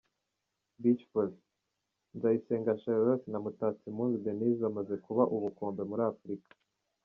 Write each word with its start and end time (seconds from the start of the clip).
Beach 0.81 1.03
Volley: 1.13 1.37
Nzayisenga 2.15 2.79
Charlotte 2.81 3.25
na 3.31 3.37
Mutatsimpundu 3.43 4.15
Denise 4.25 4.63
bamaze 4.65 4.95
kuba 5.05 5.23
ubukombe 5.35 5.81
muri 5.89 6.03
Afurika. 6.11 6.49